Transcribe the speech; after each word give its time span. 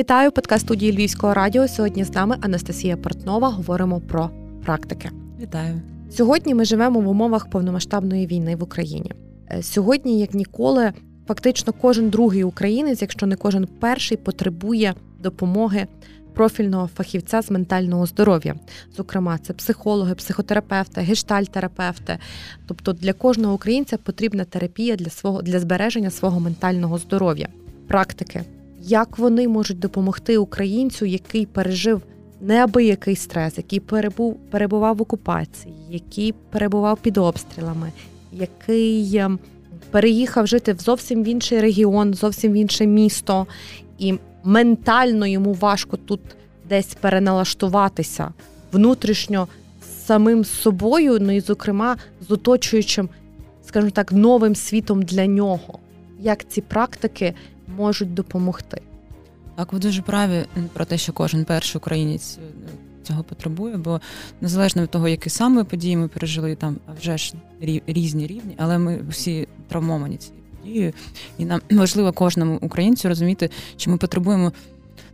Вітаю 0.00 0.32
подкаст 0.32 0.64
студії 0.64 0.92
Львівського 0.92 1.34
радіо. 1.34 1.68
Сьогодні 1.68 2.04
з 2.04 2.12
нами 2.12 2.36
Анастасія 2.40 2.96
Портнова. 2.96 3.48
Говоримо 3.48 4.00
про 4.00 4.30
практики. 4.64 5.10
Вітаю 5.40 5.80
сьогодні. 6.10 6.54
Ми 6.54 6.64
живемо 6.64 7.00
в 7.00 7.08
умовах 7.08 7.50
повномасштабної 7.50 8.26
війни 8.26 8.56
в 8.56 8.62
Україні. 8.62 9.12
Е, 9.50 9.62
сьогодні, 9.62 10.20
як 10.20 10.34
ніколи, 10.34 10.92
фактично 11.28 11.72
кожен 11.72 12.10
другий 12.10 12.44
українець, 12.44 13.02
якщо 13.02 13.26
не 13.26 13.36
кожен 13.36 13.66
перший, 13.80 14.16
потребує 14.16 14.94
допомоги 15.18 15.86
профільного 16.34 16.86
фахівця 16.86 17.42
з 17.42 17.50
ментального 17.50 18.06
здоров'я. 18.06 18.54
Зокрема, 18.96 19.38
це 19.38 19.52
психологи, 19.52 20.14
психотерапевти, 20.14 21.00
гештальтерапевти. 21.00 22.18
Тобто 22.66 22.92
для 22.92 23.12
кожного 23.12 23.54
українця 23.54 23.96
потрібна 23.96 24.44
терапія 24.44 24.96
для 24.96 25.10
свого 25.10 25.42
для 25.42 25.60
збереження 25.60 26.10
свого 26.10 26.40
ментального 26.40 26.98
здоров'я, 26.98 27.48
практики, 27.88 28.44
як 28.82 29.18
вони 29.18 29.48
можуть 29.48 29.78
допомогти 29.78 30.38
українцю, 30.38 31.06
який 31.06 31.46
пережив 31.46 32.02
неабиякий 32.40 33.16
стрес, 33.16 33.56
який 33.56 33.80
перебув 33.80 34.36
перебував 34.50 34.96
в 34.96 35.02
окупації, 35.02 35.74
який 35.90 36.34
перебував 36.50 36.98
під 36.98 37.18
обстрілами, 37.18 37.92
який 38.32 39.16
ем, 39.16 39.38
переїхав 39.90 40.46
жити 40.46 40.72
в 40.72 40.78
зовсім 40.78 41.26
інший 41.26 41.60
регіон, 41.60 42.14
зовсім 42.14 42.52
в 42.52 42.54
інше 42.54 42.86
місто, 42.86 43.46
і 43.98 44.14
ментально 44.44 45.26
йому 45.26 45.52
важко 45.54 45.96
тут 45.96 46.20
десь 46.68 46.94
переналаштуватися 46.94 48.32
внутрішньо 48.72 49.48
самим 50.06 50.44
собою, 50.44 51.18
ну 51.20 51.32
і, 51.32 51.40
зокрема, 51.40 51.96
з 52.28 52.30
оточуючим, 52.30 53.08
скажімо 53.66 53.90
так, 53.90 54.12
новим 54.12 54.54
світом 54.54 55.02
для 55.02 55.26
нього. 55.26 55.78
Як 56.20 56.48
ці 56.48 56.60
практики 56.60 57.34
можуть 57.76 58.14
допомогти? 58.14 58.82
Так, 59.56 59.72
ви 59.72 59.78
дуже 59.78 60.02
праві 60.02 60.44
про 60.72 60.84
те, 60.84 60.98
що 60.98 61.12
кожен 61.12 61.44
перший 61.44 61.78
українець 61.78 62.38
е, 62.38 62.68
цього 63.02 63.24
потребує, 63.24 63.76
бо 63.76 64.00
незалежно 64.40 64.82
від 64.82 64.90
того, 64.90 65.08
які 65.08 65.30
саме 65.30 65.64
події 65.64 65.96
ми 65.96 66.08
пережили, 66.08 66.54
там 66.54 66.76
вже 67.00 67.18
ж 67.18 67.34
різні 67.86 68.26
рівні, 68.26 68.54
але 68.58 68.78
ми 68.78 69.00
всі 69.08 69.48
травмовані 69.68 70.16
цією 70.16 70.40
подією, 70.60 70.92
і 71.38 71.44
нам 71.44 71.60
важливо 71.70 72.12
кожному 72.12 72.58
українцю 72.60 73.08
розуміти, 73.08 73.50
що 73.76 73.90
ми 73.90 73.96
потребуємо 73.96 74.52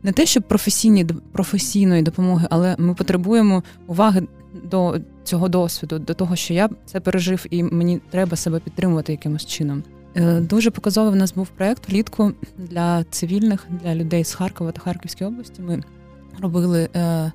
не 0.03 0.13
те, 0.13 0.27
щоб 0.27 0.43
професійні 0.43 1.05
професійної 1.33 2.03
допомоги, 2.03 2.47
але 2.51 2.77
ми 2.79 2.95
потребуємо 2.95 3.63
уваги 3.87 4.27
до 4.65 5.01
цього 5.25 5.49
досвіду, 5.49 5.99
до 5.99 6.15
того, 6.15 6.37
що 6.37 6.55
я 6.55 6.69
це 6.87 7.01
пережив, 7.01 7.47
і 7.51 7.63
мені 7.63 8.01
треба 8.11 8.37
себе 8.37 8.61
підтримувати 8.61 9.13
якимось 9.13 9.47
чином. 9.47 9.83
Е, 10.17 10.41
дуже 10.41 10.71
показовий 10.71 11.13
в 11.13 11.17
нас 11.17 11.35
був 11.35 11.49
проєкт 11.49 11.89
влітку 11.89 12.33
для 12.59 13.05
цивільних, 13.05 13.67
для 13.83 13.95
людей 13.95 14.25
з 14.25 14.35
Харкова 14.35 14.73
та 14.73 14.81
Харківської 14.81 15.31
області. 15.31 15.63
Ми 15.63 15.83
робили 16.41 16.89
е, 16.97 17.33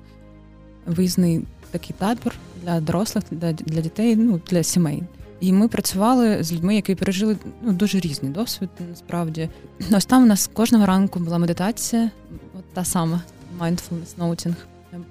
виїзний 0.86 1.44
такий 1.70 1.96
табір 1.98 2.34
для 2.62 2.80
дорослих, 2.80 3.24
для 3.30 3.52
для 3.52 3.80
дітей, 3.80 4.16
ну 4.16 4.40
для 4.50 4.62
сімей. 4.62 5.02
І 5.40 5.52
ми 5.52 5.68
працювали 5.68 6.42
з 6.42 6.52
людьми, 6.52 6.74
які 6.74 6.94
пережили 6.94 7.36
ну, 7.62 7.72
дуже 7.72 8.00
різний 8.00 8.32
досвід. 8.32 8.68
Насправді, 8.90 9.48
ось 9.92 10.06
там 10.06 10.22
у 10.22 10.26
нас 10.26 10.50
кожного 10.52 10.86
ранку 10.86 11.20
була 11.20 11.38
медитація, 11.38 12.10
от 12.58 12.64
та 12.74 12.84
сама 12.84 13.22
mindfulness 13.60 14.16
noting, 14.18 14.54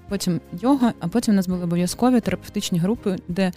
Потім 0.09 0.41
йога, 0.61 0.93
а 0.99 1.07
потім 1.07 1.33
у 1.33 1.35
нас 1.35 1.47
були 1.47 1.63
обов'язкові 1.63 2.19
терапевтичні 2.19 2.79
групи, 2.79 3.15
де 3.27 3.51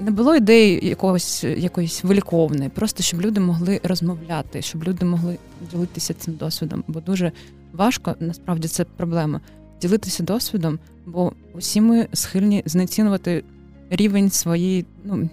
не 0.00 0.10
було 0.10 0.36
ідеї 0.36 0.88
якогось 0.88 1.44
якоїсь 1.44 2.04
великовної, 2.04 2.68
просто 2.68 3.02
щоб 3.02 3.20
люди 3.20 3.40
могли 3.40 3.80
розмовляти, 3.82 4.62
щоб 4.62 4.84
люди 4.84 5.04
могли 5.04 5.38
ділитися 5.70 6.14
цим 6.14 6.34
досвідом. 6.34 6.84
Бо 6.88 7.00
дуже 7.00 7.32
важко, 7.72 8.14
насправді 8.20 8.68
це 8.68 8.84
проблема 8.84 9.40
ділитися 9.80 10.22
досвідом, 10.22 10.78
бо 11.06 11.32
усі 11.54 11.80
ми 11.80 12.08
схильні 12.12 12.62
знецінувати 12.66 13.44
рівень 13.90 14.30
своєї 14.30 14.86
ну, 15.04 15.28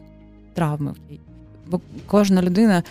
травми. 0.54 0.94
Бо 1.68 1.82
кожна 2.06 2.42
людина 2.42 2.84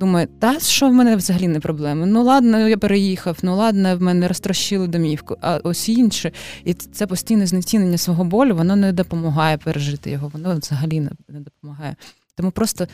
думає, 0.00 0.28
та 0.38 0.60
що 0.60 0.88
в 0.88 0.92
мене 0.92 1.16
взагалі 1.16 1.48
не 1.48 1.60
проблема? 1.60 2.06
Ну 2.06 2.22
ладно, 2.22 2.68
я 2.68 2.76
переїхав, 2.76 3.38
ну 3.42 3.56
ладно, 3.56 3.96
в 3.96 4.02
мене 4.02 4.28
розтрощили 4.28 4.86
домівку, 4.86 5.36
а 5.40 5.56
ось 5.56 5.88
інше. 5.88 6.32
І 6.64 6.74
це 6.74 7.06
постійне 7.06 7.46
знецінення 7.46 7.98
свого 7.98 8.24
болю, 8.24 8.56
воно 8.56 8.76
не 8.76 8.92
допомагає 8.92 9.58
пережити 9.58 10.10
його, 10.10 10.28
воно 10.28 10.56
взагалі 10.56 11.00
не 11.28 11.40
допомагає. 11.40 11.96
Тому 12.34 12.50
просто 12.50 12.86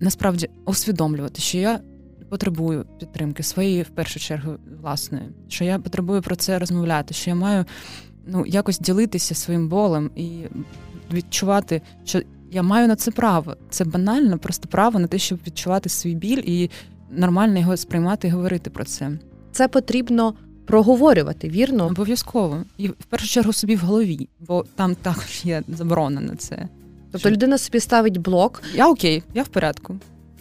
насправді 0.00 0.48
усвідомлювати, 0.64 1.40
що 1.40 1.58
я 1.58 1.80
потребую 2.30 2.84
підтримки 3.00 3.42
своєї, 3.42 3.82
в 3.82 3.88
першу 3.88 4.20
чергу, 4.20 4.52
власної, 4.80 5.24
що 5.48 5.64
я 5.64 5.78
потребую 5.78 6.22
про 6.22 6.36
це 6.36 6.58
розмовляти, 6.58 7.14
що 7.14 7.30
я 7.30 7.36
маю 7.36 7.64
ну, 8.26 8.46
якось 8.46 8.78
ділитися 8.78 9.34
своїм 9.34 9.68
болем 9.68 10.10
і 10.16 10.40
відчувати, 11.12 11.82
що 12.04 12.20
я 12.50 12.62
маю 12.62 12.88
на 12.88 12.96
це 12.96 13.10
право. 13.10 13.56
Це 13.70 13.84
банально, 13.84 14.38
просто 14.38 14.68
право 14.68 14.98
на 14.98 15.06
те, 15.06 15.18
щоб 15.18 15.38
відчувати 15.46 15.88
свій 15.88 16.14
біль 16.14 16.42
і 16.44 16.70
нормально 17.10 17.58
його 17.58 17.76
сприймати 17.76 18.28
і 18.28 18.30
говорити 18.30 18.70
про 18.70 18.84
це. 18.84 19.10
Це 19.52 19.68
потрібно 19.68 20.34
проговорювати, 20.66 21.48
вірно? 21.48 21.86
Обов'язково. 21.86 22.62
І 22.78 22.88
в 22.88 23.04
першу 23.08 23.26
чергу 23.26 23.52
собі 23.52 23.76
в 23.76 23.80
голові, 23.80 24.28
бо 24.40 24.64
там 24.74 24.94
також 24.94 25.40
є 25.44 25.62
заборона 25.68 26.20
на 26.20 26.36
це. 26.36 26.68
Тобто 27.12 27.30
людина 27.30 27.58
собі 27.58 27.80
ставить 27.80 28.18
блок. 28.18 28.62
Я 28.74 28.88
окей, 28.88 29.22
я 29.34 29.42
в 29.42 29.48
порядку. 29.48 29.96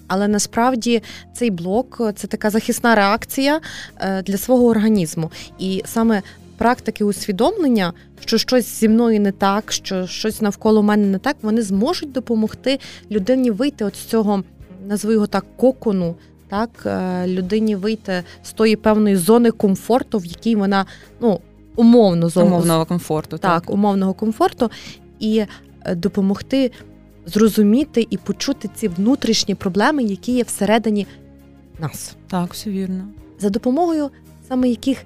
Але 0.07 0.27
насправді 0.27 1.03
цей 1.33 1.51
блок 1.51 2.01
це 2.15 2.27
така 2.27 2.49
захисна 2.49 2.95
реакція 2.95 3.61
е, 3.97 4.21
для 4.21 4.37
свого 4.37 4.67
організму. 4.67 5.31
І 5.59 5.83
саме 5.85 6.21
практики 6.57 7.03
усвідомлення, 7.03 7.93
що 8.19 8.37
щось 8.37 8.79
зі 8.79 8.89
мною 8.89 9.21
не 9.21 9.31
так, 9.31 9.71
що 9.71 10.07
щось 10.07 10.41
навколо 10.41 10.83
мене 10.83 11.07
не 11.07 11.17
так, 11.17 11.35
вони 11.41 11.61
зможуть 11.61 12.11
допомогти 12.11 12.79
людині 13.11 13.51
вийти 13.51 13.85
от 13.85 13.95
з 13.95 13.99
цього, 13.99 14.43
назву 14.87 15.11
його 15.11 15.27
так, 15.27 15.45
кокону. 15.57 16.15
Так, 16.47 16.69
е, 16.85 17.27
людині 17.27 17.75
вийти 17.75 18.23
з 18.43 18.51
тої 18.51 18.75
певної 18.75 19.15
зони 19.15 19.51
комфорту, 19.51 20.17
в 20.17 20.25
якій 20.25 20.55
вона 20.55 20.85
ну 21.21 21.39
умовно 21.75 22.29
зону 22.29 22.47
умовного 22.47 22.85
комфорту, 22.85 23.37
так, 23.37 23.61
так 23.61 23.73
умовного 23.73 24.13
комфорту, 24.13 24.71
і 25.19 25.45
е, 25.85 25.95
допомогти 25.95 26.71
зрозуміти 27.25 28.07
і 28.09 28.17
почути 28.17 28.69
ці 28.75 28.87
внутрішні 28.87 29.55
проблеми, 29.55 30.03
які 30.03 30.31
є 30.31 30.43
всередині 30.43 31.07
нас. 31.79 32.15
Так, 32.27 32.53
все 32.53 32.69
вірно. 32.69 33.07
За 33.39 33.49
допомогою 33.49 34.09
саме 34.47 34.69
яких 34.69 35.05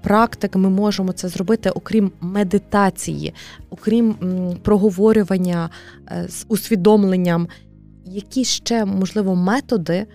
практик 0.00 0.56
ми 0.56 0.70
можемо 0.70 1.12
це 1.12 1.28
зробити, 1.28 1.70
окрім 1.70 2.12
медитації, 2.20 3.34
окрім 3.70 4.14
проговорювання 4.62 5.70
е, 6.10 6.28
з 6.28 6.44
усвідомленням, 6.48 7.48
які 8.04 8.44
ще 8.44 8.84
можливо 8.84 9.36
методи, 9.36 10.06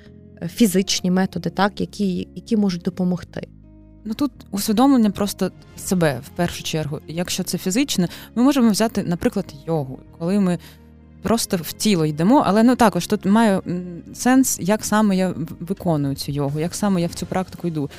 е, 0.41 0.47
фізичні 0.47 1.11
методи, 1.11 1.49
так, 1.49 1.81
які, 1.81 2.27
які 2.35 2.57
можуть 2.57 2.81
допомогти. 2.81 3.47
Ну 4.05 4.13
тут 4.13 4.31
усвідомлення 4.51 5.09
просто 5.09 5.51
себе 5.77 6.19
в 6.25 6.29
першу 6.29 6.63
чергу. 6.63 6.99
Якщо 7.07 7.43
це 7.43 7.57
фізичне, 7.57 8.07
ми 8.35 8.43
можемо 8.43 8.69
взяти, 8.69 9.03
наприклад, 9.03 9.53
йогу, 9.67 9.99
коли 10.19 10.39
ми 10.39 10.59
просто 11.21 11.57
в 11.57 11.71
тіло 11.71 12.05
йдемо, 12.05 12.43
але 12.45 12.63
ну 12.63 12.75
також 12.75 13.07
тут 13.07 13.25
має 13.25 13.61
сенс, 14.13 14.59
як 14.61 14.85
саме 14.85 15.15
я 15.15 15.33
виконую 15.59 16.15
цю 16.15 16.31
йогу, 16.31 16.59
як 16.59 16.75
саме 16.75 17.01
я 17.01 17.07
в 17.07 17.13
цю 17.13 17.25
практику 17.25 17.67
йду 17.67 17.89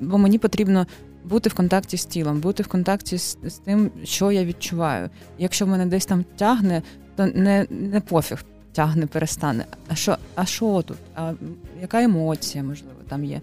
бо 0.00 0.18
мені 0.18 0.38
потрібно 0.38 0.86
бути 1.24 1.48
в 1.48 1.54
контакті 1.54 1.96
з 1.96 2.04
тілом, 2.04 2.40
бути 2.40 2.62
в 2.62 2.66
контакті 2.66 3.18
з, 3.18 3.38
з 3.44 3.54
тим, 3.54 3.90
що 4.04 4.32
я 4.32 4.44
відчуваю. 4.44 5.10
Якщо 5.38 5.66
в 5.66 5.68
мене 5.68 5.86
десь 5.86 6.06
там 6.06 6.24
тягне, 6.36 6.82
то 7.16 7.26
не 7.26 7.66
не 7.70 8.00
пофіг 8.00 8.44
тягне, 8.72 9.06
перестане. 9.06 9.64
А 9.88 9.94
що 9.94 10.16
а 10.34 10.44
що 10.44 10.82
тут? 10.86 10.96
А 11.14 11.32
яка 11.80 12.02
емоція, 12.02 12.64
можливо, 12.64 12.94
там 13.08 13.24
є? 13.24 13.40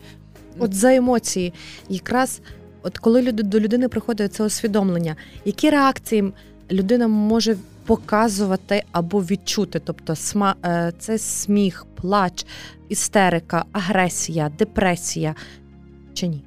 От 0.59 0.73
за 0.73 0.95
емоції, 0.95 1.53
якраз 1.89 2.41
от 2.83 2.97
коли 2.97 3.21
люди 3.21 3.43
до 3.43 3.59
людини 3.59 3.87
приходить 3.87 4.33
це 4.33 4.43
усвідомлення, 4.43 5.15
які 5.45 5.69
реакції 5.69 6.33
людина 6.71 7.07
може 7.07 7.57
показувати 7.85 8.83
або 8.91 9.21
відчути? 9.21 9.79
Тобто, 9.79 10.15
сма 10.15 10.55
е, 10.65 10.93
це 10.99 11.17
сміх, 11.17 11.85
плач, 11.95 12.45
істерика, 12.89 13.65
агресія, 13.71 14.51
депресія 14.57 15.35
чи 16.13 16.27
ні? 16.27 16.43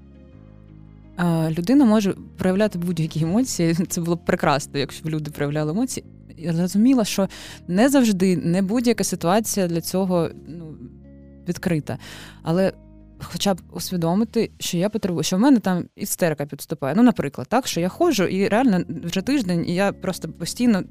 Людина 1.51 1.85
може 1.85 2.15
проявляти 2.37 2.79
будь-які 2.79 3.23
емоції. 3.23 3.75
Це 3.89 4.01
було 4.01 4.17
б 4.17 4.25
прекрасно, 4.25 4.79
якщо 4.79 5.09
б 5.09 5.11
люди 5.11 5.31
проявляли 5.31 5.71
емоції. 5.71 6.07
Я 6.39 6.53
зрозуміла, 6.53 7.05
що 7.05 7.29
не 7.69 7.89
завжди, 7.89 8.37
не 8.37 8.63
будь-яка 8.63 9.05
ситуація 9.05 9.69
для 9.69 9.81
цього 9.81 10.31
ну, 10.49 10.75
відкрита. 11.49 11.99
Але 12.43 12.73
хоча 13.23 13.55
б 13.55 13.61
усвідомити, 13.73 14.51
що 14.59 14.79
я 14.79 14.89
потребую, 14.89 15.23
що 15.23 15.37
в 15.37 15.41
мене 15.41 15.59
там 15.59 15.85
істерика 15.97 16.47
підступає. 16.47 16.95
Ну, 16.95 17.03
наприклад, 17.03 17.47
так, 17.51 17.67
що 17.67 17.81
я 17.81 17.89
ходжу, 17.89 18.25
і 18.25 18.49
реально 18.49 18.85
вже 19.05 19.23
тиждень, 19.23 19.65
і 19.69 19.75
я 19.75 19.93
просто 19.93 20.29
постійно 20.29 20.83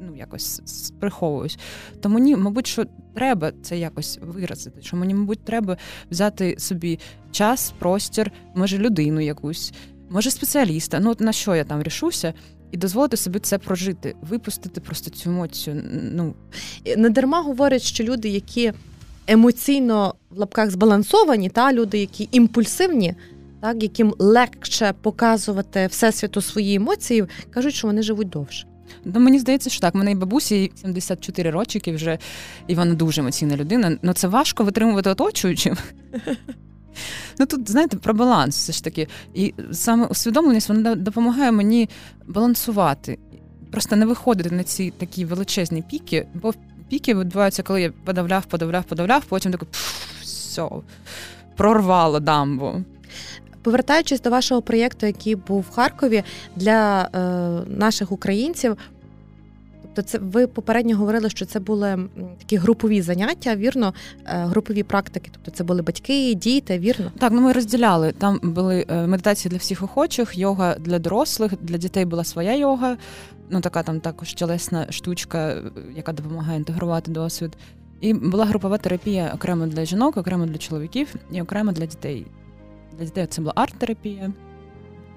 ну, 0.00 0.16
якось 0.16 0.62
приховуюсь. 1.00 1.58
То 2.00 2.08
мені, 2.08 2.36
мабуть, 2.36 2.66
що 2.66 2.84
треба 3.14 3.52
це 3.62 3.78
якось 3.78 4.18
виразити. 4.22 4.82
Що 4.82 4.96
мені, 4.96 5.14
мабуть, 5.14 5.44
треба 5.44 5.76
взяти 6.10 6.54
собі 6.58 6.98
час, 7.30 7.72
простір, 7.78 8.32
може, 8.54 8.78
людину 8.78 9.20
якусь, 9.20 9.72
може 10.10 10.30
спеціаліста. 10.30 11.00
Ну, 11.00 11.10
от 11.10 11.20
на 11.20 11.32
що 11.32 11.54
я 11.54 11.64
там 11.64 11.82
рішуся, 11.82 12.34
і 12.70 12.76
дозволити 12.76 13.16
собі 13.16 13.38
це 13.38 13.58
прожити, 13.58 14.14
випустити 14.20 14.80
просто 14.80 15.10
цю 15.10 15.30
емоцію. 15.30 15.82
Ну 16.12 16.34
не 16.96 17.10
дарма 17.10 17.42
говорять, 17.42 17.82
що 17.82 18.04
люди, 18.04 18.28
які 18.28 18.72
емоційно 19.26 20.14
в 20.30 20.38
лапках 20.38 20.70
збалансовані, 20.70 21.48
та 21.48 21.72
люди, 21.72 21.98
які 21.98 22.28
імпульсивні, 22.32 23.14
так 23.60 23.82
яким 23.82 24.14
легше 24.18 24.94
показувати 25.02 25.86
всесвіту 25.86 26.40
свої 26.40 26.74
емоції, 26.74 27.24
кажуть, 27.50 27.74
що 27.74 27.86
вони 27.86 28.02
живуть 28.02 28.28
довше. 28.28 28.69
Ну, 29.04 29.20
Мені 29.20 29.38
здається, 29.38 29.70
що 29.70 29.80
так. 29.80 29.94
Мене 29.94 30.12
і 30.12 30.14
бабусі 30.14 30.72
74 30.74 31.50
рочки 31.50 31.92
вже, 31.92 32.18
і 32.66 32.74
вона 32.74 32.94
дуже 32.94 33.20
емоційна 33.20 33.56
людина. 33.56 33.98
Ну 34.02 34.12
це 34.12 34.28
важко 34.28 34.64
витримувати 34.64 35.10
оточуючим. 35.10 35.76
Ну 37.38 37.46
тут, 37.46 37.70
знаєте, 37.70 37.96
про 37.96 38.14
баланс 38.14 38.56
все 38.56 38.72
ж 38.72 38.84
таки. 38.84 39.08
І 39.34 39.54
саме 39.72 40.06
усвідомленість 40.06 40.68
вона 40.68 40.94
допомагає 40.94 41.52
мені 41.52 41.88
балансувати, 42.26 43.18
просто 43.70 43.96
не 43.96 44.06
виходити 44.06 44.50
на 44.50 44.64
ці 44.64 44.90
такі 44.90 45.24
величезні 45.24 45.82
піки, 45.82 46.26
бо 46.34 46.54
піки 46.88 47.14
відбуваються, 47.14 47.62
коли 47.62 47.82
я 47.82 47.92
подавляв, 48.04 48.44
подавляв, 48.44 48.84
подавляв, 48.84 49.24
потім 49.24 49.52
такий 49.52 49.68
все, 50.22 50.68
прорвало 51.56 52.20
дамбу. 52.20 52.84
Повертаючись 53.62 54.20
до 54.20 54.30
вашого 54.30 54.62
проєкту, 54.62 55.06
який 55.06 55.34
був 55.34 55.60
в 55.60 55.74
Харкові 55.74 56.22
для 56.56 57.02
е, 57.02 57.18
наших 57.66 58.12
українців, 58.12 58.76
тобто 59.82 60.02
це 60.02 60.18
ви 60.18 60.46
попередньо 60.46 60.96
говорили, 60.96 61.30
що 61.30 61.46
це 61.46 61.60
були 61.60 61.98
такі 62.38 62.56
групові 62.56 63.02
заняття, 63.02 63.56
вірно, 63.56 63.94
е, 64.26 64.44
групові 64.44 64.82
практики. 64.82 65.30
Тобто 65.32 65.50
це 65.50 65.64
були 65.64 65.82
батьки, 65.82 66.34
діти, 66.34 66.78
вірно? 66.78 67.12
Так, 67.18 67.32
ну 67.32 67.40
ми 67.40 67.52
розділяли. 67.52 68.12
Там 68.12 68.40
були 68.42 68.86
е, 68.88 69.06
медитації 69.06 69.50
для 69.50 69.58
всіх 69.58 69.82
охочих, 69.82 70.38
йога 70.38 70.74
для 70.74 70.98
дорослих, 70.98 71.52
для 71.62 71.76
дітей 71.76 72.04
була 72.04 72.24
своя 72.24 72.56
йога. 72.56 72.96
Ну 73.50 73.60
така 73.60 73.82
там 73.82 74.00
також 74.00 74.34
тілесна 74.34 74.86
штучка, 74.90 75.62
яка 75.96 76.12
допомагає 76.12 76.58
інтегрувати 76.58 77.10
досвід. 77.10 77.56
І 78.00 78.14
була 78.14 78.44
групова 78.44 78.78
терапія 78.78 79.32
окремо 79.34 79.66
для 79.66 79.84
жінок, 79.84 80.16
окремо 80.16 80.46
для 80.46 80.58
чоловіків 80.58 81.14
і 81.32 81.42
окремо 81.42 81.72
для 81.72 81.86
дітей. 81.86 82.26
Для 82.98 83.04
дітей 83.04 83.26
це 83.26 83.40
була 83.40 83.52
арт-терапія, 83.56 84.32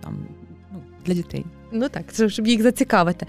там 0.04 0.28
ну, 0.74 0.80
для 1.06 1.14
дітей. 1.14 1.46
Ну 1.72 1.90
так, 1.90 2.06
щоб 2.28 2.48
їх 2.48 2.62
зацікавити. 2.62 3.26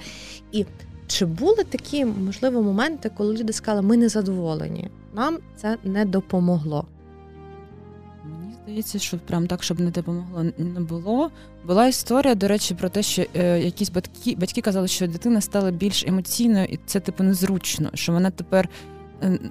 І 0.52 0.66
чи 1.06 1.26
були 1.26 1.64
такі, 1.64 2.04
можливо, 2.04 2.62
моменти, 2.62 3.10
коли 3.16 3.36
люди 3.36 3.52
сказали, 3.52 3.82
ми 3.82 3.96
не 3.96 4.08
задоволені, 4.08 4.90
нам 5.14 5.38
це 5.56 5.78
не 5.84 6.04
допомогло? 6.04 6.86
Мені 8.24 8.54
здається, 8.62 8.98
що 8.98 9.18
прям 9.18 9.46
так, 9.46 9.62
щоб 9.62 9.80
не 9.80 9.90
допомогло, 9.90 10.44
не 10.58 10.80
було. 10.80 11.30
Була 11.66 11.86
історія, 11.86 12.34
до 12.34 12.48
речі, 12.48 12.74
про 12.74 12.88
те, 12.88 13.02
що 13.02 13.24
е, 13.34 13.60
якісь 13.60 13.90
батьки 13.90 14.36
батьки 14.36 14.60
казали, 14.60 14.88
що 14.88 15.06
дитина 15.06 15.40
стала 15.40 15.70
більш 15.70 16.04
емоційною, 16.06 16.64
і 16.64 16.78
це 16.86 17.00
типу 17.00 17.24
незручно, 17.24 17.90
що 17.94 18.12
вона 18.12 18.30
тепер 18.30 18.68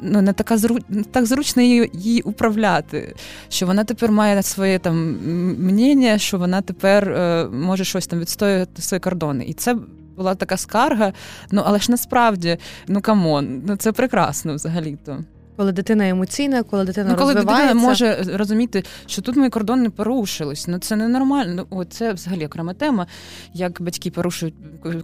ну, 0.02 0.22
не 0.22 0.34
така 0.34 0.58
зру... 0.58 0.78
не 0.90 1.04
так 1.04 1.26
зручно 1.26 1.62
її, 1.62 1.90
її 1.94 2.22
управляти, 2.22 3.16
що 3.50 3.66
вона 3.66 3.84
тепер 3.84 4.12
має 4.12 4.44
своє 4.44 4.80
там 4.80 5.18
мнення, 5.60 6.18
що 6.18 6.38
вона 6.38 6.62
тепер 6.62 7.10
е, 7.10 7.48
може 7.52 7.84
щось 7.84 8.08
там 8.08 8.20
відстоювати 8.20 8.82
свої 8.82 9.00
кордони. 9.00 9.46
І 9.46 9.54
це 9.54 9.76
була 10.16 10.36
така 10.36 10.58
скарга. 10.58 11.14
Ну 11.52 11.62
але 11.66 11.80
ж 11.80 11.92
насправді, 11.92 12.58
ну 12.88 13.02
come 13.02 13.36
on, 13.36 13.62
ну 13.68 13.76
це 13.76 13.92
прекрасно 13.92 14.56
взагалі-то. 14.56 15.24
Коли 15.58 15.72
дитина 15.72 16.10
емоційна, 16.10 16.64
коли 16.64 16.86
дитина 16.86 17.10
ну, 17.10 17.16
коли 17.16 17.34
розвивається. 17.34 17.68
дитина 17.68 17.88
може 17.88 18.38
розуміти, 18.38 18.84
що 19.06 19.22
тут 19.22 19.36
мої 19.36 19.50
кордони 19.50 19.90
порушились. 19.90 20.68
Ну 20.68 20.80
це 20.80 20.96
ненормально. 20.96 21.68
О, 21.70 21.86
це 21.86 22.14
взагалі 22.14 22.46
окрема 22.46 22.74
тема. 22.74 23.08
Як 23.54 23.82
батьки 23.82 24.12
порушують 24.12 24.56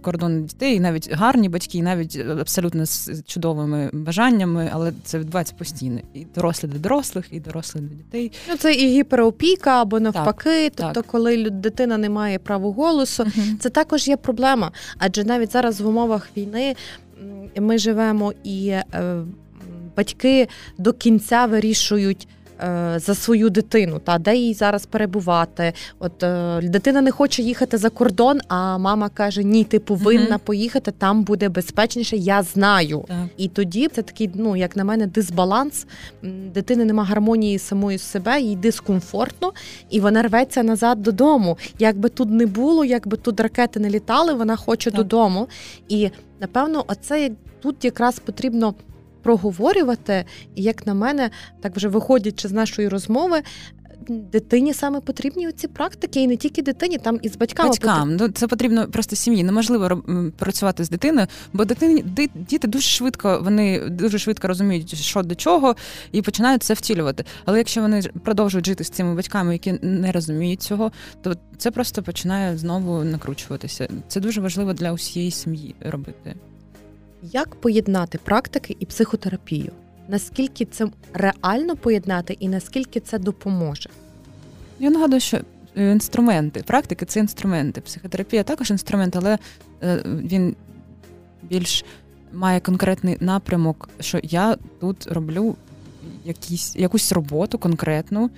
кордони 0.02 0.40
дітей, 0.40 0.80
навіть 0.80 1.12
гарні 1.12 1.48
батьки, 1.48 1.82
навіть 1.82 2.16
абсолютно 2.40 2.86
з 2.86 3.22
чудовими 3.26 3.90
бажаннями, 3.92 4.70
але 4.72 4.92
це 5.04 5.18
відбувається 5.18 5.54
постійно. 5.58 6.00
І 6.14 6.26
дорослі 6.34 6.68
до 6.68 6.78
дорослих, 6.78 7.24
і 7.30 7.40
дорослі 7.40 7.80
до 7.80 7.94
дітей. 7.94 8.32
Ну 8.48 8.56
це 8.56 8.74
і 8.74 8.88
гіперопіка 8.88 9.82
або 9.82 10.00
навпаки. 10.00 10.70
Так, 10.70 10.72
тобто, 10.76 10.92
так. 10.94 11.06
коли 11.06 11.50
дитина 11.50 11.98
не 11.98 12.08
має 12.08 12.38
права 12.38 12.72
голосу, 12.72 13.22
угу. 13.22 13.46
це 13.60 13.70
також 13.70 14.08
є 14.08 14.16
проблема. 14.16 14.72
Адже 14.98 15.24
навіть 15.24 15.52
зараз 15.52 15.80
в 15.80 15.88
умовах 15.88 16.28
війни 16.36 16.76
ми 17.56 17.78
живемо 17.78 18.32
і. 18.44 18.74
Батьки 20.00 20.48
до 20.78 20.92
кінця 20.92 21.46
вирішують. 21.46 22.28
Е, 22.62 22.98
за 22.98 23.14
свою 23.14 23.50
дитину, 23.50 23.98
та 23.98 24.18
де 24.18 24.36
їй 24.36 24.54
зараз 24.54 24.86
перебувати. 24.86 25.72
От 25.98 26.22
е, 26.22 26.60
дитина 26.62 27.00
не 27.00 27.10
хоче 27.10 27.42
їхати 27.42 27.78
за 27.78 27.90
кордон, 27.90 28.40
а 28.48 28.78
мама 28.78 29.08
каже: 29.08 29.44
Ні, 29.44 29.64
ти 29.64 29.78
повинна 29.78 30.36
угу. 30.36 30.40
поїхати, 30.44 30.92
там 30.98 31.22
буде 31.22 31.48
безпечніше. 31.48 32.16
Я 32.16 32.42
знаю. 32.42 33.04
Так. 33.08 33.16
І 33.36 33.48
тоді 33.48 33.88
це 33.88 34.02
такий, 34.02 34.30
ну 34.34 34.56
як 34.56 34.76
на 34.76 34.84
мене, 34.84 35.06
дисбаланс. 35.06 35.86
Дитини 36.54 36.84
нема 36.84 37.04
гармонії 37.04 37.58
самої 37.58 37.98
з 37.98 38.02
себе, 38.02 38.40
їй 38.40 38.56
дискомфортно, 38.56 39.52
і 39.90 40.00
вона 40.00 40.22
рветься 40.22 40.62
назад 40.62 41.02
додому. 41.02 41.58
Як 41.78 41.98
би 41.98 42.08
тут 42.08 42.30
не 42.30 42.46
було, 42.46 42.84
якби 42.84 43.16
тут 43.16 43.40
ракети 43.40 43.80
не 43.80 43.90
літали, 43.90 44.34
вона 44.34 44.56
хоче 44.56 44.90
так. 44.90 45.00
додому. 45.00 45.48
І 45.88 46.10
напевно, 46.40 46.84
оце 46.88 47.30
тут 47.60 47.84
якраз 47.84 48.18
потрібно 48.18 48.74
проговорювати, 49.22 50.24
і 50.54 50.62
як 50.62 50.86
на 50.86 50.94
мене, 50.94 51.30
так 51.60 51.76
вже 51.76 51.88
виходячи 51.88 52.48
з 52.48 52.52
нашої 52.52 52.88
розмови. 52.88 53.42
Дитині 54.08 54.74
саме 54.74 55.00
потрібні 55.00 55.52
ці 55.52 55.68
практики, 55.68 56.22
і 56.22 56.26
не 56.26 56.36
тільки 56.36 56.62
дитині, 56.62 56.98
там 56.98 57.18
і 57.22 57.28
з 57.28 57.36
батьками. 57.36 57.68
Батькам. 57.68 58.16
Ну, 58.16 58.28
Це 58.28 58.46
потрібно 58.46 58.88
просто 58.88 59.16
сім'ї. 59.16 59.44
Неможливо 59.44 60.02
працювати 60.38 60.84
з 60.84 60.90
дитиною, 60.90 61.26
бо 61.52 61.64
дитині 61.64 62.04
діти 62.34 62.68
дуже 62.68 62.88
швидко, 62.88 63.40
вони 63.42 63.88
дуже 63.88 64.18
швидко 64.18 64.48
розуміють, 64.48 64.94
що 64.94 65.22
до 65.22 65.34
чого, 65.34 65.76
і 66.12 66.22
починають 66.22 66.62
це 66.62 66.74
втілювати. 66.74 67.24
Але 67.44 67.58
якщо 67.58 67.80
вони 67.80 68.02
продовжують 68.24 68.66
жити 68.66 68.84
з 68.84 68.90
цими 68.90 69.14
батьками, 69.14 69.52
які 69.52 69.72
не 69.82 70.12
розуміють 70.12 70.62
цього, 70.62 70.92
то 71.22 71.34
це 71.58 71.70
просто 71.70 72.02
починає 72.02 72.58
знову 72.58 73.04
накручуватися. 73.04 73.88
Це 74.08 74.20
дуже 74.20 74.40
важливо 74.40 74.72
для 74.72 74.92
усієї 74.92 75.30
сім'ї 75.30 75.74
робити. 75.80 76.34
Як 77.22 77.54
поєднати 77.54 78.18
практики 78.18 78.76
і 78.80 78.86
психотерапію? 78.86 79.72
Наскільки 80.08 80.64
це 80.64 80.88
реально 81.12 81.76
поєднати 81.76 82.36
і 82.40 82.48
наскільки 82.48 83.00
це 83.00 83.18
допоможе? 83.18 83.90
Я 84.78 84.90
нагадую, 84.90 85.20
що 85.20 85.40
е, 85.76 85.92
інструменти, 85.92 86.62
практики 86.66 87.06
це 87.06 87.20
інструменти. 87.20 87.80
Психотерапія 87.80 88.42
також 88.42 88.70
інструмент, 88.70 89.16
але 89.16 89.38
е, 89.82 90.02
він 90.04 90.56
більш 91.42 91.84
має 92.32 92.60
конкретний 92.60 93.16
напрямок, 93.20 93.88
що 94.00 94.20
я 94.22 94.56
тут 94.80 95.06
роблю 95.06 95.56
якісь, 96.24 96.76
якусь 96.76 97.12
роботу 97.12 97.58
конкретну. 97.58 98.30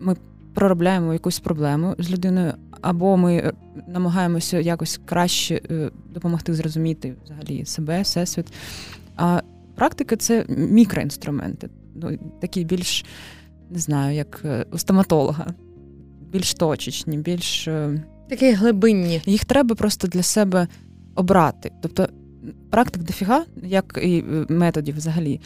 Ми 0.00 0.16
проробляємо 0.54 1.12
якусь 1.12 1.40
проблему 1.40 1.94
з 1.98 2.10
людиною, 2.10 2.54
або 2.84 3.16
ми 3.16 3.36
е, 3.36 3.52
намагаємося 3.88 4.60
якось 4.60 5.00
краще 5.04 5.60
е, 5.70 5.90
допомогти 6.14 6.54
зрозуміти 6.54 7.14
взагалі 7.24 7.64
себе, 7.64 8.02
всесвіт. 8.02 8.46
А 9.16 9.40
практика 9.74 10.16
це 10.16 10.44
мікроінструменти, 10.48 11.68
ну, 11.94 12.18
такі 12.40 12.64
більш, 12.64 13.04
не 13.70 13.78
знаю, 13.78 14.16
як 14.16 14.42
е, 14.44 14.66
у 14.72 14.78
стоматолога, 14.78 15.46
більш 16.32 16.54
точечні, 16.54 17.18
більш 17.18 17.68
такі 18.28 18.52
глибинні. 18.52 19.22
Їх 19.26 19.44
треба 19.44 19.74
просто 19.74 20.08
для 20.08 20.22
себе 20.22 20.68
обрати. 21.14 21.72
Тобто 21.82 22.08
практик 22.70 23.02
дофіга, 23.02 23.44
як 23.62 23.98
і 24.02 24.24
методів 24.48 24.96
взагалі. 24.96 25.40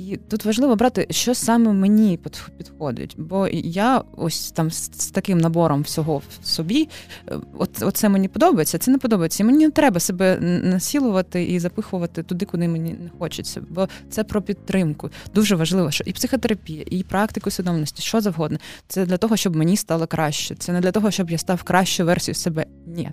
І 0.00 0.16
тут 0.28 0.44
важливо 0.44 0.76
брати, 0.76 1.06
що 1.10 1.34
саме 1.34 1.72
мені 1.72 2.18
підходить. 2.58 3.14
Бо 3.18 3.48
я 3.64 4.02
ось 4.16 4.50
там 4.50 4.70
з 4.70 4.88
таким 4.88 5.38
набором 5.38 5.82
всього 5.82 6.22
в 6.40 6.46
собі, 6.46 6.88
е, 7.28 7.36
от, 7.58 7.82
оце 7.82 8.08
мені 8.08 8.28
подобається, 8.28 8.78
це 8.78 8.90
не 8.90 8.98
подобається. 8.98 9.42
І 9.42 9.46
мені 9.46 9.64
не 9.64 9.70
треба 9.70 10.00
себе 10.00 10.38
насілувати 10.64 11.44
і 11.44 11.58
запихувати 11.58 12.22
туди, 12.22 12.46
куди 12.46 12.68
мені 12.68 12.90
не 12.90 13.10
хочеться. 13.18 13.62
Бо 13.70 13.88
це 14.10 14.24
про 14.24 14.42
підтримку. 14.42 15.10
Дуже 15.34 15.56
важливо, 15.56 15.90
що 15.90 16.04
і 16.06 16.12
психотерапія, 16.12 16.84
і 16.90 17.02
практика 17.02 17.50
свідомості, 17.50 18.02
що 18.02 18.20
завгодно. 18.20 18.58
Це 18.88 19.06
для 19.06 19.16
того, 19.16 19.36
щоб 19.36 19.56
мені 19.56 19.76
стало 19.76 20.06
краще. 20.06 20.54
Це 20.54 20.72
не 20.72 20.80
для 20.80 20.92
того, 20.92 21.10
щоб 21.10 21.30
я 21.30 21.38
став 21.38 21.62
кращою 21.62 22.06
версією 22.06 22.34
себе. 22.34 22.66
Ні. 22.86 23.10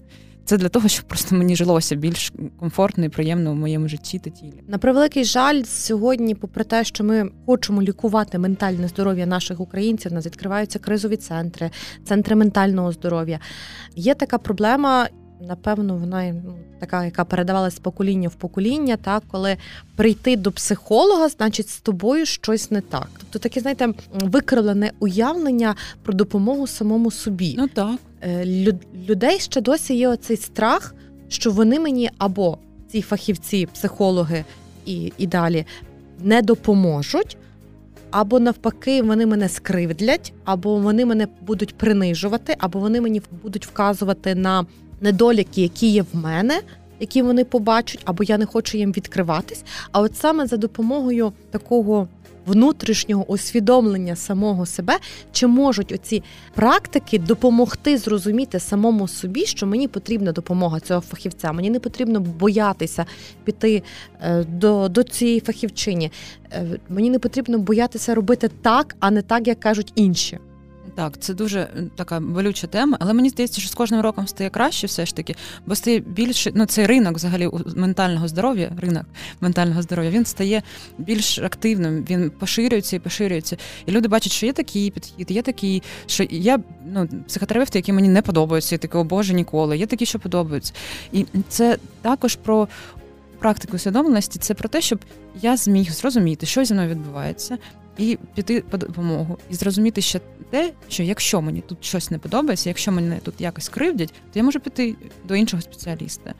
Це 0.47 0.57
для 0.57 0.69
того, 0.69 0.87
щоб 0.87 1.05
просто 1.05 1.35
мені 1.35 1.55
жилося 1.55 1.95
більш 1.95 2.33
комфортно 2.59 3.05
і 3.05 3.09
приємно 3.09 3.51
в 3.51 3.55
моєму 3.55 3.87
житті 3.87 4.19
та 4.19 4.29
тілі. 4.29 4.63
На 4.67 4.77
превеликий 4.77 5.23
жаль, 5.23 5.63
сьогодні, 5.63 6.35
попри 6.35 6.63
те, 6.63 6.83
що 6.83 7.03
ми 7.03 7.29
хочемо 7.45 7.81
лікувати 7.81 8.39
ментальне 8.39 8.87
здоров'я 8.87 9.25
наших 9.25 9.59
українців, 9.59 10.11
у 10.11 10.15
нас 10.15 10.25
відкриваються 10.25 10.79
кризові 10.79 11.17
центри, 11.17 11.71
центри 12.05 12.35
ментального 12.35 12.91
здоров'я. 12.91 13.39
Є 13.95 14.13
така 14.13 14.37
проблема. 14.37 15.07
напевно, 15.41 15.97
вона 15.97 16.33
ну, 16.45 16.55
така, 16.79 17.05
яка 17.05 17.25
передавалась 17.25 17.75
з 17.75 17.79
покоління 17.79 18.29
в 18.29 18.35
покоління, 18.35 18.97
так, 18.97 19.23
коли 19.27 19.57
прийти 19.95 20.35
до 20.35 20.51
психолога, 20.51 21.29
значить, 21.29 21.69
з 21.69 21.79
тобою 21.81 22.25
щось 22.25 22.71
не 22.71 22.81
так. 22.81 23.09
Тобто 23.17 23.39
таке, 23.39 23.59
знаєте, 23.59 23.93
викривлене 24.13 24.91
уявлення 24.99 25.75
про 26.03 26.13
допомогу 26.13 26.67
самому 26.67 27.11
собі. 27.11 27.55
Ну 27.57 27.67
так. 27.67 27.99
Е, 28.21 28.45
людей 29.09 29.39
ще 29.39 29.61
досі 29.61 29.95
є 29.95 30.07
оцей 30.09 30.37
страх, 30.37 30.95
що 31.27 31.51
вони 31.51 31.79
мені 31.79 32.09
або 32.17 32.57
ці 32.91 33.01
фахівці, 33.01 33.65
психологи 33.65 34.45
і, 34.85 35.13
і 35.17 35.27
далі 35.27 35.65
не 36.19 36.41
допоможуть. 36.41 37.37
Або 38.11 38.39
навпаки, 38.39 39.01
вони 39.01 39.25
мене 39.25 39.49
скривдлять, 39.49 40.33
або 40.45 40.75
вони 40.75 41.05
мене 41.05 41.27
будуть 41.41 41.75
принижувати, 41.75 42.55
або 42.59 42.79
вони 42.79 43.01
мені 43.01 43.21
будуть 43.43 43.65
вказувати 43.65 44.35
на 44.35 44.65
недоліки, 45.01 45.61
які 45.61 45.87
є 45.87 46.01
в 46.01 46.15
мене, 46.15 46.61
які 46.99 47.21
вони 47.21 47.43
побачать, 47.43 48.01
або 48.05 48.23
я 48.23 48.37
не 48.37 48.45
хочу 48.45 48.77
їм 48.77 48.91
відкриватись. 48.91 49.63
А 49.91 50.01
от 50.01 50.15
саме 50.15 50.47
за 50.47 50.57
допомогою 50.57 51.33
такого 51.51 52.07
внутрішнього 52.47 53.25
усвідомлення 53.25 54.15
самого 54.15 54.65
себе, 54.65 54.97
чи 55.31 55.47
можуть 55.47 55.91
оці 55.91 56.23
практики 56.55 57.19
допомогти 57.19 57.97
зрозуміти 57.97 58.59
самому 58.59 59.07
собі, 59.07 59.45
що 59.45 59.65
мені 59.67 59.87
потрібна 59.87 60.31
допомога 60.31 60.79
цього 60.79 61.01
фахівця. 61.01 61.51
Мені 61.51 61.69
не 61.69 61.79
потрібно 61.79 62.19
боятися 62.19 63.05
піти 63.43 63.83
е, 64.21 64.43
до, 64.43 64.89
до 64.89 65.03
цієї 65.03 65.39
фахівчині. 65.39 66.11
Е, 66.51 66.79
мені 66.89 67.09
не 67.09 67.19
потрібно 67.19 67.57
боятися 67.57 68.15
робити 68.15 68.49
так, 68.61 68.95
а 68.99 69.11
не 69.11 69.21
так, 69.21 69.47
як 69.47 69.59
кажуть 69.59 69.91
інші. 69.95 70.39
Так, 70.97 71.17
це 71.19 71.33
дуже 71.33 71.69
така 71.95 72.19
болюча 72.19 72.67
тема, 72.67 72.97
але 72.99 73.13
мені 73.13 73.29
здається, 73.29 73.61
що 73.61 73.69
з 73.69 73.75
кожним 73.75 74.01
роком 74.01 74.27
стає 74.27 74.49
краще, 74.49 74.87
все 74.87 75.05
ж 75.05 75.15
таки, 75.15 75.35
бо 75.65 75.75
стає 75.75 75.99
більше. 75.99 76.51
Ну, 76.55 76.65
цей 76.65 76.85
ринок 76.85 77.15
взагалі 77.15 77.49
ментального 77.75 78.27
здоров'я, 78.27 78.71
ринок 78.81 79.05
ментального 79.41 79.81
здоров'я, 79.81 80.11
він 80.11 80.25
стає 80.25 80.63
більш 80.97 81.39
активним, 81.39 82.05
він 82.09 82.29
поширюється 82.29 82.95
і 82.95 82.99
поширюється. 82.99 83.57
І 83.85 83.91
люди 83.91 84.07
бачать, 84.07 84.31
що 84.31 84.45
є 84.45 84.53
такий 84.53 84.91
підхід, 84.91 85.31
є 85.31 85.41
такий, 85.41 85.83
що 86.05 86.25
я 86.29 86.59
ну, 86.85 87.09
психотерапевти, 87.27 87.79
які 87.79 87.93
мені 87.93 88.09
не 88.09 88.21
подобаються, 88.21 88.75
я 88.75 88.79
такі, 88.79 88.97
о 88.97 89.03
Боже, 89.03 89.33
ніколи. 89.33 89.77
Є 89.77 89.85
такі, 89.85 90.05
що 90.05 90.19
подобаються. 90.19 90.73
І 91.11 91.25
це 91.49 91.77
також 92.01 92.35
про. 92.35 92.67
Практику 93.39 93.75
усвідомленості 93.75 94.39
це 94.39 94.53
про 94.53 94.69
те, 94.69 94.81
щоб 94.81 94.99
я 95.41 95.57
зміг 95.57 95.91
зрозуміти, 95.91 96.45
що 96.45 96.65
зі 96.65 96.73
мною 96.73 96.89
відбувається, 96.89 97.57
і 97.97 98.17
піти 98.35 98.61
по 98.61 98.77
допомогу, 98.77 99.37
і 99.49 99.55
зрозуміти 99.55 100.01
ще 100.01 100.19
те, 100.49 100.73
що 100.89 101.03
якщо 101.03 101.41
мені 101.41 101.61
тут 101.61 101.85
щось 101.85 102.11
не 102.11 102.17
подобається, 102.17 102.69
якщо 102.69 102.91
мене 102.91 103.19
тут 103.23 103.41
якось 103.41 103.69
кривдять, 103.69 104.13
то 104.33 104.39
я 104.39 104.43
можу 104.43 104.59
піти 104.59 104.95
до 105.25 105.35
іншого 105.35 105.61
спеціаліста. 105.61 106.33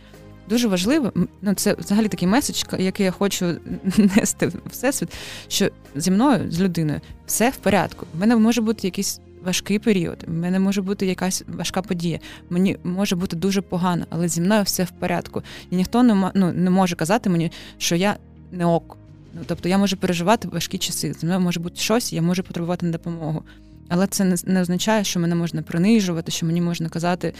Дуже 0.50 0.68
важливо, 0.68 1.12
ну 1.42 1.54
це 1.54 1.74
взагалі 1.74 2.08
такий 2.08 2.28
меседж, 2.28 2.64
який 2.80 3.06
я 3.06 3.12
хочу 3.12 3.56
нести 4.16 4.48
в 4.48 4.54
всесвіт, 4.70 5.10
що 5.48 5.70
зі 5.96 6.12
мною, 6.12 6.52
з 6.52 6.62
людиною, 6.62 7.02
все 7.26 7.50
в 7.50 7.56
порядку. 7.56 8.06
У 8.16 8.20
мене 8.20 8.36
може 8.36 8.62
бути 8.62 8.88
якийсь 8.88 9.20
важкий 9.44 9.80
період, 9.80 10.24
в 10.28 10.34
мене 10.34 10.60
може 10.60 10.82
бути 10.82 11.06
якась 11.06 11.44
важка 11.48 11.82
подія. 11.82 12.20
Мені 12.50 12.78
може 12.84 13.16
бути 13.16 13.36
дуже 13.36 13.62
погано, 13.62 14.06
але 14.10 14.28
зі 14.28 14.42
мною 14.42 14.64
все 14.64 14.84
в 14.84 14.92
порядку. 14.92 15.44
І 15.70 15.76
ніхто 15.76 16.04
не 16.04 16.32
ну, 16.36 16.54
не 16.54 16.70
може 16.70 16.96
казати 16.96 17.30
мені, 17.30 17.52
що 17.78 17.96
я 17.96 18.18
не 18.52 18.66
ок. 18.66 18.98
Ну, 19.34 19.42
Тобто 19.46 19.70
я 19.70 19.78
можу 19.78 19.98
переживати 19.98 20.48
важкі 20.48 20.78
часи. 20.78 21.14
Зі 21.14 21.26
мною 21.26 21.42
може 21.42 21.60
бути 21.60 21.76
щось, 21.76 22.14
я 22.14 22.22
можу 22.22 22.44
потребувати 22.44 22.86
на 22.86 22.92
допомогу. 22.92 23.44
Але 23.90 24.08
це 24.08 24.38
не, 24.46 24.62
означає, 24.62 25.04
що 25.04 25.20
мене 25.20 25.36
можна 25.36 25.62
принижувати, 25.62 26.32
що 26.32 26.46
мені 26.46 26.62
можна 26.62 26.90
казати, 26.90 27.34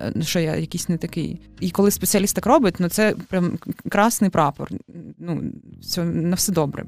е, 0.00 0.22
що 0.22 0.40
я 0.40 0.56
якийсь 0.56 0.88
не 0.88 0.96
такий. 0.96 1.40
І 1.60 1.70
коли 1.70 1.90
спеціаліст 1.90 2.34
так 2.34 2.46
робить, 2.46 2.74
ну 2.78 2.88
це 2.88 3.14
прям 3.28 3.58
красний 3.88 4.30
прапор. 4.30 4.70
Ну, 5.18 5.42
все, 5.80 6.04
на 6.04 6.36
все 6.36 6.52
добре 6.52 6.84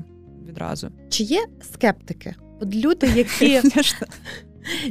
відразу. 0.48 0.90
Чи 1.08 1.22
є 1.22 1.46
скептики? 1.72 2.34
От 2.60 2.74
люди, 2.74 3.06
які 3.06 3.60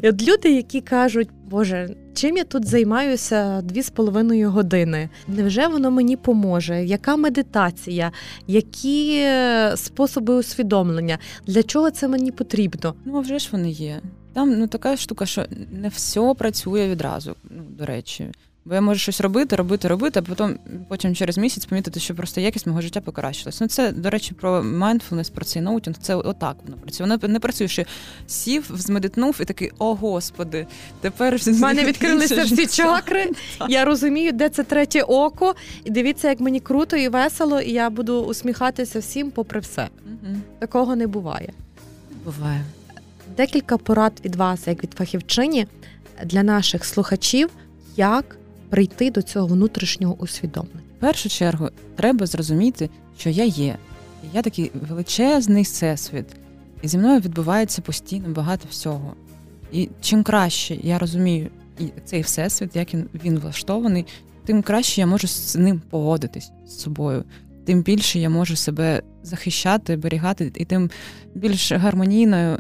І 0.02 0.10
от 0.10 0.28
люди, 0.28 0.56
які 0.56 0.82
кажуть, 0.82 1.30
Боже, 1.46 1.96
чим 2.14 2.38
я 2.38 2.44
тут 2.44 2.68
займаюся 2.68 3.62
дві 3.62 3.82
з 3.82 3.90
половиною 3.90 4.52
години? 4.52 5.10
Невже 5.28 5.68
воно 5.68 5.92
мені 5.92 6.18
поможе? 6.18 6.86
Яка 6.86 7.16
медитація, 7.16 8.12
які 8.48 9.16
е, 9.18 9.74
способи 9.78 10.36
усвідомлення? 10.36 11.18
Для 11.48 11.64
чого 11.64 11.92
це 11.92 12.08
мені 12.08 12.32
потрібно? 12.32 12.96
Ну, 13.06 13.20
вже 13.20 13.40
ж 13.40 13.50
вони 13.52 13.72
є. 13.72 14.02
Там 14.34 14.60
ну 14.60 14.68
така 14.68 14.98
штука, 14.98 15.26
що 15.26 15.46
не 15.72 15.88
все 15.88 16.34
працює 16.38 16.90
відразу. 16.90 17.36
Ну, 17.50 17.64
до 17.70 17.86
речі. 17.86 18.32
Бо 18.66 18.74
я 18.76 18.82
можу 18.82 19.00
щось 19.00 19.22
робити, 19.22 19.56
робити, 19.56 19.88
робити, 19.88 20.20
а 20.20 20.22
потім 20.22 20.60
потім 20.88 21.16
через 21.16 21.38
місяць 21.38 21.66
помітити, 21.66 22.00
що 22.00 22.16
просто 22.16 22.42
якість 22.42 22.68
мого 22.68 22.82
життя 22.82 23.02
покращилась. 23.02 23.62
Ну 23.62 23.68
це, 23.68 23.92
до 23.92 24.10
речі, 24.10 24.34
про 24.34 24.62
mindfulness, 24.62 25.32
про 25.32 25.46
цей 25.46 25.62
noting, 25.62 25.96
це 26.02 26.16
отак 26.16 26.58
воно 26.64 26.78
працює. 26.78 27.08
Воно 27.08 27.28
не 27.28 27.40
працює, 27.40 27.68
що 27.68 27.84
сів, 28.28 28.72
змедитнув 28.74 29.38
і 29.42 29.46
такий, 29.46 29.72
о 29.80 29.96
господи, 29.96 30.68
тепер 31.02 31.38
В 31.38 31.60
мене 31.60 31.84
відкрилися 31.86 32.44
всі 32.44 32.68
чакри. 32.68 33.32
Я 33.70 33.86
розумію, 33.86 34.32
де 34.32 34.50
це 34.50 34.64
третє 34.64 35.02
око, 35.02 35.56
і 35.84 35.90
дивіться, 35.90 36.30
як 36.30 36.40
мені 36.40 36.60
круто 36.60 36.98
і 36.98 37.08
весело, 37.08 37.62
і 37.62 37.72
я 37.72 37.90
буду 37.90 38.22
усміхатися 38.22 39.00
всім, 39.00 39.32
попри 39.32 39.60
все. 39.60 39.90
Такого 40.60 40.96
не 40.96 41.08
буває. 41.08 41.50
Буває. 42.26 42.66
Декілька 43.38 43.78
порад 43.78 44.14
від 44.26 44.36
вас, 44.36 44.68
як 44.68 44.84
від 44.84 44.94
фахівчині, 44.94 45.68
для 46.26 46.44
наших 46.44 46.86
слухачів, 46.86 47.50
як 47.98 48.38
прийти 48.74 49.12
до 49.12 49.22
цього 49.22 49.48
внутрішнього 49.48 50.16
усвідомлення. 50.20 50.82
В 50.98 51.00
першу 51.00 51.30
чергу 51.30 51.70
треба 51.96 52.26
зрозуміти, 52.26 52.90
що 53.18 53.30
я 53.30 53.44
є. 53.44 53.78
Я 54.34 54.42
такий 54.42 54.72
величезний 54.90 55.64
всесвіт, 55.64 56.26
і 56.82 56.88
зі 56.88 56.98
мною 56.98 57.20
відбувається 57.20 57.82
постійно 57.82 58.30
багато 58.30 58.68
всього. 58.70 59.14
І 59.72 59.90
чим 60.02 60.24
краще 60.24 60.78
я 60.84 61.00
розумію 61.00 61.50
цей 62.06 62.22
всесвіт, 62.22 62.76
як 62.76 62.88
він, 62.94 63.40
влаштований, 63.40 64.06
тим 64.46 64.62
краще 64.62 65.02
я 65.02 65.08
можу 65.08 65.28
з 65.28 65.56
ним 65.56 65.82
поводитись 65.90 66.52
з 66.68 66.80
собою. 66.80 67.24
Тим 67.66 67.82
більше 67.82 68.20
я 68.20 68.30
можу 68.30 68.56
себе 68.56 69.02
захищати, 69.24 69.98
берігати, 69.98 70.52
і 70.56 70.66
тим 70.66 70.90
більш 71.36 71.72
гармонійною 71.72 72.60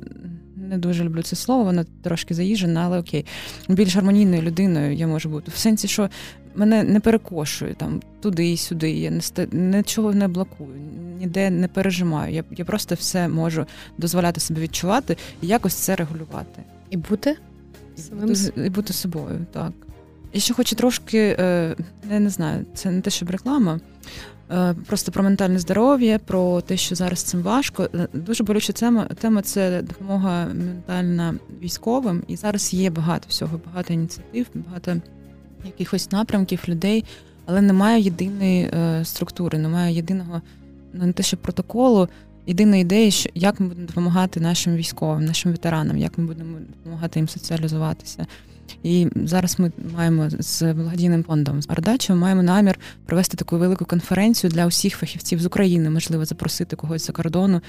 не 0.73 0.79
дуже 0.79 1.03
люблю 1.03 1.23
це 1.23 1.35
слово, 1.35 1.63
воно 1.63 1.85
трошки 2.01 2.33
заїжджене, 2.33 2.79
але 2.79 2.99
окей. 2.99 3.25
Більш 3.69 3.95
гармонійною 3.95 4.41
людиною 4.41 4.93
я 4.93 5.07
можу 5.07 5.29
бути. 5.29 5.51
В 5.51 5.57
сенсі, 5.57 5.87
що 5.87 6.09
мене 6.55 6.83
не 6.83 6.99
перекошує 6.99 7.73
там 7.73 8.01
туди 8.21 8.51
і 8.51 8.57
сюди. 8.57 8.91
Я 8.91 9.11
не 9.11 9.77
нічого 9.77 10.13
не 10.13 10.27
блокую, 10.27 10.69
ніде 11.19 11.49
не 11.49 11.67
пережимаю. 11.67 12.33
Я 12.33 12.43
я 12.57 12.65
просто 12.65 12.95
все 12.95 13.27
можу 13.27 13.65
дозволяти 13.97 14.39
собі 14.39 14.61
відчувати 14.61 15.17
і 15.41 15.47
якось 15.47 15.73
це 15.73 15.95
регулювати. 15.95 16.63
І 16.89 16.97
бути 16.97 17.37
і 17.97 18.15
бути, 18.15 18.53
і 18.65 18.69
бути 18.69 18.93
собою, 18.93 19.45
так. 19.51 19.71
І 20.33 20.39
ще 20.39 20.53
хочу 20.53 20.75
трошки, 20.75 21.35
е, 21.39 21.75
я 22.11 22.19
не 22.19 22.29
знаю, 22.29 22.65
це 22.73 22.91
не 22.91 23.01
те, 23.01 23.09
щоб 23.09 23.29
реклама. 23.29 23.79
Е, 24.51 24.75
просто 24.87 25.11
про 25.11 25.23
ментальне 25.23 25.59
здоров'я, 25.59 26.19
про 26.19 26.61
те, 26.61 26.77
що 26.77 26.95
зараз 26.95 27.23
цим 27.23 27.41
важко. 27.41 27.89
Е, 27.95 28.07
дуже 28.13 28.43
болюча 28.43 28.73
тема 28.73 29.05
тема 29.05 29.41
це 29.41 29.81
допомога 29.81 30.45
ментальна 30.45 31.35
військовим. 31.61 32.23
І 32.27 32.35
зараз 32.35 32.73
є 32.73 32.89
багато 32.89 33.25
всього, 33.29 33.59
багато 33.65 33.93
ініціатив, 33.93 34.47
багато 34.55 34.95
якихось 35.65 36.11
напрямків 36.11 36.59
людей, 36.67 37.03
але 37.45 37.61
немає 37.61 38.01
єдиної 38.01 38.63
е, 38.63 39.05
структури, 39.05 39.57
немає 39.57 39.95
єдиного 39.95 40.41
ну, 40.93 41.05
не 41.05 41.13
те, 41.13 41.23
що 41.23 41.37
протоколу. 41.37 42.09
Єдиної 42.47 42.81
ідеї, 42.81 43.11
що 43.11 43.29
як 43.33 43.59
ми 43.59 43.67
будемо 43.67 43.87
допомагати 43.87 44.39
нашим 44.39 44.75
військовим, 44.75 45.25
нашим 45.25 45.51
ветеранам, 45.51 45.97
як 45.97 46.17
ми 46.17 46.25
будемо 46.25 46.57
допомагати 46.77 47.19
їм 47.19 47.27
соціалізуватися. 47.27 48.25
І 48.83 49.07
зараз 49.15 49.59
ми 49.59 49.71
маємо 49.95 50.29
з 50.39 50.73
благодійним 50.73 51.23
фондом 51.23 51.61
з 51.61 51.69
Ардачо 51.69 52.15
маємо 52.15 52.43
намір 52.43 52.79
провести 53.05 53.37
таку 53.37 53.57
велику 53.57 53.85
конференцію 53.85 54.51
для 54.51 54.65
усіх 54.65 54.97
фахівців 54.97 55.41
з 55.41 55.45
України, 55.45 55.89
можливо, 55.89 56.25
запросити 56.25 56.75
когось 56.75 57.07
за 57.07 57.13
кордону, 57.13 57.61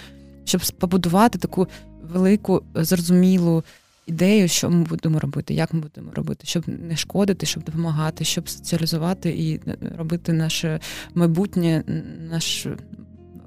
щоб 0.44 0.60
побудувати 0.78 1.38
таку 1.38 1.68
велику 2.02 2.62
зрозумілу 2.74 3.64
ідею, 4.06 4.48
що 4.48 4.70
ми 4.70 4.84
будемо 4.84 5.18
робити, 5.20 5.54
як 5.54 5.74
ми 5.74 5.80
будемо 5.80 6.10
робити, 6.14 6.46
щоб 6.46 6.64
не 6.66 6.96
шкодити, 6.96 7.46
щоб 7.46 7.64
допомагати, 7.64 8.24
щоб 8.24 8.48
соціалізувати 8.48 9.30
і 9.30 9.60
робити 9.98 10.32
наше 10.32 10.80
майбутнє, 11.14 11.84
наш 12.30 12.66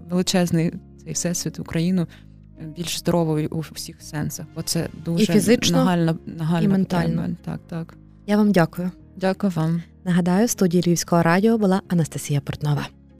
величезний 0.09 0.73
цей 1.03 1.13
всесвіт 1.13 1.59
Україну 1.59 2.07
більш 2.65 2.99
здоровою 2.99 3.47
у 3.51 3.59
всіх 3.59 4.01
сенсах, 4.01 4.45
бо 4.55 4.61
це 4.61 4.89
дуже 5.05 5.23
і 5.23 5.27
фізично, 5.27 5.77
нагальна, 5.77 6.15
нагальна 6.25 6.65
і 6.65 6.67
ментально. 6.67 7.21
Потреба. 7.21 7.37
Так, 7.45 7.59
так. 7.67 7.97
Я 8.27 8.37
вам 8.37 8.51
дякую. 8.51 8.91
Дякую 9.15 9.53
вам. 9.55 9.83
Нагадаю, 10.03 10.45
в 10.45 10.49
студії 10.49 10.83
Львівського 10.87 11.23
радіо 11.23 11.57
була 11.57 11.81
Анастасія 11.87 12.41
Портнова. 12.41 12.87